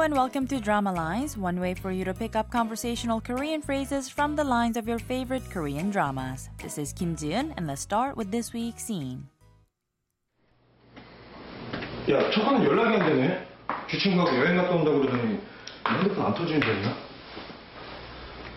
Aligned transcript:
And 0.00 0.14
welcome 0.14 0.46
to 0.46 0.58
Drama 0.58 0.94
Lines, 0.94 1.36
one 1.36 1.60
way 1.60 1.74
for 1.74 1.92
you 1.92 2.06
to 2.06 2.14
pick 2.14 2.34
up 2.34 2.50
conversational 2.50 3.20
Korean 3.20 3.60
phrases 3.60 4.08
from 4.08 4.34
the 4.34 4.42
lines 4.42 4.78
of 4.78 4.88
your 4.88 4.98
favorite 4.98 5.42
Korean 5.50 5.90
dramas. 5.90 6.48
This 6.56 6.78
is 6.78 6.94
Kim 6.94 7.14
Jiun, 7.16 7.52
and 7.58 7.66
let's 7.66 7.82
start 7.82 8.16
with 8.16 8.30
this 8.30 8.54
week's 8.54 8.82
scene. 8.82 9.28
야, 12.08 12.30
초코는 12.30 12.64
연락이 12.64 12.96
안 12.96 13.10
되네. 13.10 13.46
주친구하고 13.88 14.36
여행 14.38 14.56
갔다 14.56 14.70
온다고 14.70 15.00
그러더니 15.00 15.38
핸드폰 15.86 16.26
안 16.26 16.34
터지는 16.34 16.62
줄 16.62 16.70
알나? 16.70 16.96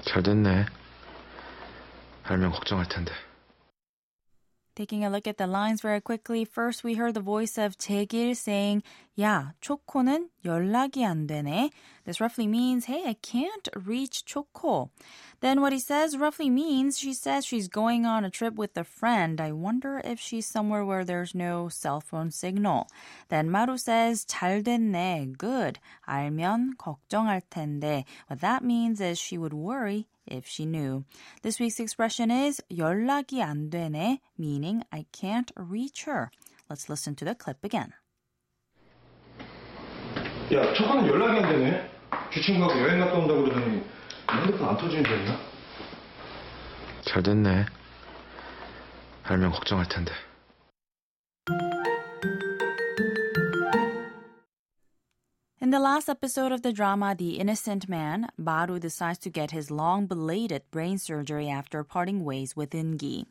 잘 0.05 0.23
됐네. 0.23 0.65
알면 2.23 2.51
걱정할 2.51 2.87
텐데. 2.87 3.11
Taking 4.78 5.04
a 5.04 5.10
look 5.10 5.26
at 5.26 5.38
the 5.38 5.48
lines 5.48 5.80
very 5.80 6.00
quickly, 6.00 6.44
first 6.44 6.84
we 6.84 6.94
heard 6.94 7.14
the 7.14 7.20
voice 7.20 7.58
of 7.58 7.76
Jaegil 7.78 8.36
saying, 8.36 8.84
야, 9.18 9.52
초코는 9.60 10.28
연락이 10.44 11.04
안 11.04 11.26
되네. 11.26 11.70
This 12.04 12.20
roughly 12.20 12.46
means, 12.46 12.84
hey, 12.84 13.02
I 13.04 13.14
can't 13.14 13.68
reach 13.74 14.24
Choco. 14.24 14.90
Then 15.40 15.60
what 15.60 15.72
he 15.72 15.80
says 15.80 16.16
roughly 16.16 16.48
means 16.48 16.96
she 16.96 17.12
says 17.12 17.44
she's 17.44 17.66
going 17.66 18.06
on 18.06 18.24
a 18.24 18.30
trip 18.30 18.54
with 18.54 18.76
a 18.76 18.84
friend. 18.84 19.40
I 19.40 19.50
wonder 19.50 20.00
if 20.04 20.20
she's 20.20 20.46
somewhere 20.46 20.84
where 20.84 21.04
there's 21.04 21.34
no 21.34 21.68
cell 21.68 22.00
phone 22.00 22.30
signal. 22.30 22.86
Then 23.30 23.50
Maru 23.50 23.78
says, 23.78 24.24
잘 24.26 24.62
됐네, 24.62 25.36
good. 25.36 25.80
알면 26.06 26.76
걱정할 26.76 27.42
텐데. 27.50 28.04
What 28.28 28.40
that 28.42 28.62
means 28.62 29.00
is 29.00 29.18
she 29.18 29.36
would 29.36 29.52
worry 29.52 30.06
if 30.25 30.47
she 30.47 30.65
knew. 30.65 31.05
This 31.41 31.59
week's 31.59 31.79
expression 31.79 32.31
is 32.31 32.61
연락이 32.71 33.41
안 33.41 33.69
되네, 33.69 34.19
meaning 34.37 34.83
I 34.91 35.05
can't 35.11 35.51
reach 35.55 36.05
her. 36.05 36.29
Let's 36.69 36.89
listen 36.89 37.15
to 37.15 37.25
the 37.25 37.35
clip 37.35 37.59
again. 37.63 37.93
야, 40.53 40.73
초코는 40.73 41.07
연락이 41.07 41.39
안 41.39 41.51
되네. 41.51 41.91
주친구하고 42.31 42.79
여행 42.81 42.99
갔다 42.99 43.13
온다고 43.13 43.43
그러더니 43.43 43.83
핸드폰 44.31 44.69
안 44.69 44.77
터지는 44.77 45.03
줄 45.03 45.13
알나? 45.13 45.39
잘 47.01 47.23
됐네. 47.23 47.65
알면 49.23 49.51
걱정할 49.51 49.87
텐데. 49.87 50.11
In 55.63 55.69
the 55.69 55.79
last 55.79 56.09
episode 56.09 56.51
of 56.51 56.61
the 56.61 56.73
drama 56.73 57.15
The 57.17 57.39
Innocent 57.39 57.87
Man, 57.87 58.27
Maru 58.37 58.79
decides 58.79 59.17
to 59.19 59.29
get 59.29 59.51
his 59.51 59.71
long 59.71 60.07
belated 60.07 60.63
brain 60.71 60.97
surgery 60.97 61.47
after 61.47 61.85
parting 61.85 62.25
ways 62.25 62.53
with 62.53 62.71
Eungi. 62.71 63.27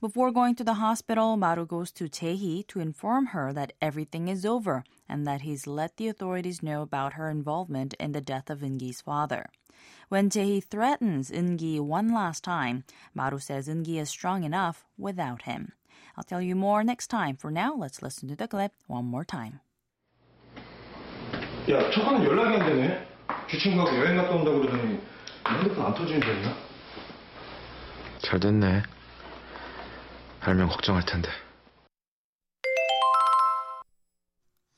Before 0.00 0.32
going 0.32 0.56
to 0.56 0.64
the 0.64 0.82
hospital, 0.82 1.36
Maru 1.36 1.64
goes 1.64 1.92
to 1.92 2.08
Jae-hee 2.08 2.64
to 2.64 2.80
inform 2.80 3.26
her 3.26 3.52
that 3.52 3.72
everything 3.80 4.26
is 4.26 4.44
over 4.44 4.82
and 5.08 5.28
that 5.28 5.42
he's 5.42 5.68
let 5.68 5.96
the 5.96 6.08
authorities 6.08 6.60
know 6.60 6.82
about 6.82 7.12
her 7.12 7.30
involvement 7.30 7.94
in 8.00 8.10
the 8.10 8.20
death 8.20 8.50
of 8.50 8.62
Eungi's 8.62 9.00
father. 9.00 9.48
When 10.08 10.28
Jae-hee 10.28 10.62
threatens 10.62 11.30
Eungi 11.30 11.78
one 11.78 12.12
last 12.12 12.42
time, 12.42 12.82
Maru 13.14 13.38
says 13.38 13.68
Eungi 13.68 14.00
is 14.00 14.08
strong 14.08 14.42
enough 14.42 14.84
without 14.98 15.42
him. 15.42 15.70
I'll 16.16 16.24
tell 16.24 16.42
you 16.42 16.56
more 16.56 16.82
next 16.82 17.06
time. 17.06 17.36
For 17.36 17.52
now, 17.52 17.76
let's 17.76 18.02
listen 18.02 18.26
to 18.26 18.34
the 18.34 18.48
clip 18.48 18.72
one 18.88 19.04
more 19.04 19.24
time. 19.24 19.60
야, 21.68 21.90
저거는 21.90 22.22
연락이 22.24 22.60
안 22.60 22.68
되네. 22.68 23.06
주친구하고 23.48 23.96
여행 23.96 24.16
갔다 24.16 24.36
온다고 24.36 24.60
그러더니 24.60 25.00
핸드폰 25.48 25.86
안 25.86 25.94
터지는 25.94 26.20
데 26.20 26.32
있나? 26.34 26.54
잘 28.18 28.38
됐네. 28.38 28.82
알면 30.40 30.68
걱정할 30.68 31.04
텐데. 31.04 31.28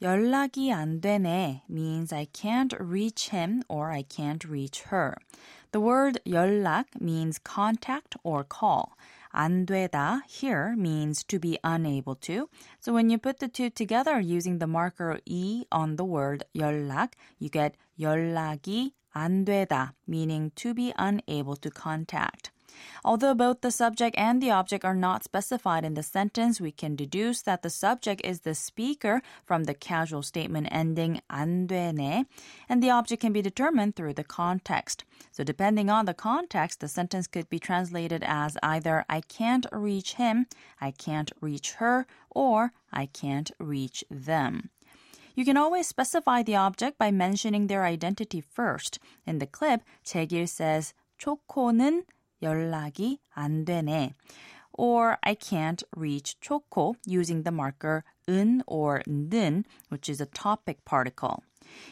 연락이 0.01 0.73
안 0.73 1.01
되네 1.01 1.65
means 1.69 2.15
I 2.15 2.27
can't 2.33 2.75
reach 2.79 3.35
him 3.35 3.63
or 3.69 3.93
I 3.93 4.03
can't 4.03 4.49
reach 4.49 4.85
her. 4.91 5.17
The 5.73 5.85
word 5.85 6.21
연락 6.25 6.87
means 7.01 7.39
contact 7.45 8.17
or 8.23 8.45
call. 8.49 8.95
안 9.32 9.66
되다 9.66 10.22
here 10.28 10.76
means 10.78 11.24
to 11.24 11.40
be 11.40 11.58
unable 11.64 12.16
to. 12.16 12.50
So 12.80 12.94
when 12.94 13.10
you 13.10 13.18
put 13.18 13.40
the 13.40 13.48
two 13.48 13.70
together 13.70 14.20
using 14.20 14.60
the 14.60 14.68
marker 14.68 15.20
e 15.26 15.66
on 15.72 15.96
the 15.96 16.06
word 16.06 16.46
연락, 16.56 17.12
you 17.40 17.50
get 17.50 17.74
연락이 18.00 18.94
안 19.14 19.46
되다, 19.46 19.94
meaning 20.08 20.52
to 20.56 20.74
be 20.74 20.94
unable 20.98 21.56
to 21.56 21.70
contact. 21.70 22.52
Although 23.06 23.34
both 23.34 23.62
the 23.62 23.72
subject 23.72 24.16
and 24.18 24.42
the 24.42 24.52
object 24.52 24.86
are 24.86 24.96
not 24.96 25.26
specified 25.26 25.84
in 25.84 25.94
the 25.94 26.04
sentence, 26.04 26.62
we 26.62 26.72
can 26.72 26.96
deduce 26.96 27.42
that 27.42 27.62
the 27.62 27.70
subject 27.70 28.22
is 28.24 28.42
the 28.42 28.56
speaker 28.56 29.22
from 29.44 29.66
the 29.66 29.74
causal 29.74 30.24
statement 30.24 30.70
ending 30.72 31.20
안 31.30 31.68
되네, 31.68 32.26
and 32.70 32.82
the 32.82 32.90
object 32.90 33.22
can 33.22 33.34
be 33.34 33.42
determined 33.42 33.96
through 33.96 34.14
the 34.14 34.24
context. 34.24 35.04
So 35.32 35.44
depending 35.44 35.90
on 35.90 36.06
the 36.06 36.14
context, 36.14 36.80
the 36.80 36.88
sentence 36.88 37.28
could 37.28 37.50
be 37.50 37.60
translated 37.60 38.24
as 38.26 38.58
either 38.64 39.04
I 39.10 39.20
can't 39.22 39.66
reach 39.72 40.14
him, 40.14 40.48
I 40.80 40.92
can't 40.92 41.32
reach 41.42 41.74
her, 41.74 42.06
or 42.30 42.72
I 42.94 43.08
can't 43.08 43.52
reach 43.60 44.06
them. 44.10 44.70
You 45.36 45.44
can 45.44 45.58
always 45.58 45.88
specify 45.88 46.44
the 46.44 46.56
object 46.56 46.98
by 46.98 47.12
mentioning 47.12 47.68
their 47.68 47.84
identity 47.84 48.40
first. 48.40 49.00
In 49.26 49.40
the 49.40 49.48
clip, 49.48 49.82
Jaegil 50.06 50.48
says, 50.48 50.94
초코는 51.20 52.04
연락이 52.42 53.20
안 53.34 53.66
되네. 53.66 54.14
Or 54.74 55.18
I 55.22 55.36
can't 55.36 55.84
reach 55.96 56.40
초코 56.40 56.96
using 57.06 57.44
the 57.44 57.52
marker 57.52 58.04
은 58.28 58.62
or 58.66 59.04
는, 59.08 59.66
which 59.90 60.10
is 60.10 60.20
a 60.20 60.26
topic 60.26 60.84
particle. 60.84 61.44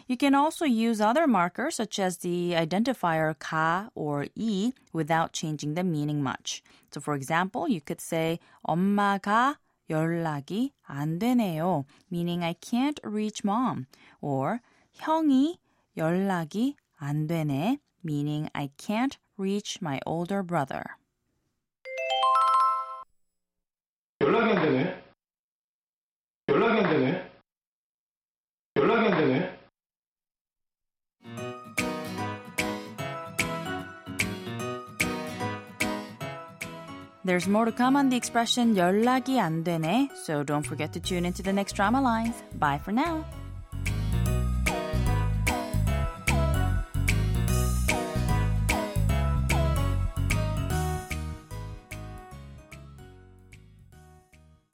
You 0.07 0.17
can 0.17 0.35
also 0.35 0.65
use 0.65 0.99
other 0.99 1.27
markers 1.27 1.75
such 1.75 1.99
as 1.99 2.17
the 2.17 2.53
identifier 2.53 3.33
가 3.35 3.89
or 3.95 4.27
이 4.35 4.73
without 4.93 5.31
changing 5.33 5.75
the 5.75 5.83
meaning 5.83 6.21
much. 6.21 6.61
So 6.91 6.99
for 6.99 7.15
example, 7.15 7.67
you 7.69 7.81
could 7.81 8.01
say 8.01 8.39
엄마가 8.67 9.57
연락이 9.89 10.71
안 10.87 11.19
되네요, 11.19 11.85
meaning 12.09 12.43
I 12.43 12.55
can't 12.55 12.99
reach 13.03 13.43
mom. 13.43 13.87
Or 14.21 14.59
형이 14.93 15.59
연락이 15.97 16.75
안 16.97 17.27
되네, 17.27 17.79
meaning 18.03 18.49
I 18.53 18.69
can't 18.77 19.17
reach 19.37 19.79
my 19.81 19.99
older 20.05 20.43
brother. 20.43 20.83
연락이 24.21 24.51
안 24.51 24.65
되네. 24.65 25.03
연락이 26.47 26.79
안 26.79 26.89
되네. 26.91 27.31
연락이 28.75 29.07
안 29.07 29.17
되네. 29.17 29.61
There's 37.23 37.47
more 37.47 37.65
to 37.65 37.71
come 37.71 37.95
on 37.95 38.09
the 38.09 38.17
expression 38.17 38.75
연락이 38.75 39.39
안 39.39 39.63
되네, 39.63 40.09
so 40.25 40.43
don't 40.43 40.65
forget 40.65 40.91
to 40.93 40.99
tune 40.99 41.23
into 41.23 41.43
the 41.43 41.53
next 41.53 41.73
drama 41.73 42.01
lines. 42.01 42.41
Bye 42.59 42.79
for 42.79 42.91
now. 42.91 43.23